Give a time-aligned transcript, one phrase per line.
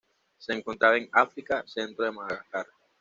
[0.39, 2.65] Se encontraba en África: centro de Madagascar.